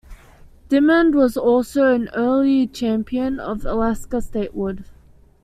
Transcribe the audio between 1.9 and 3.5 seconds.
an early champion